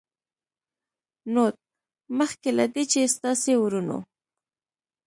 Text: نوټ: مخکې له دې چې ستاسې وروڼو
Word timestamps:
نوټ: 1.33 1.55
مخکې 2.17 2.49
له 2.57 2.65
دې 2.73 2.83
چې 2.91 3.11
ستاسې 3.15 3.53
وروڼو 3.57 3.99